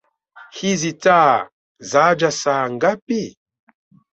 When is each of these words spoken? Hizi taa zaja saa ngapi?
Hizi 0.59 0.91
taa 1.03 1.35
zaja 1.91 2.29
saa 2.41 2.65
ngapi? 2.77 3.21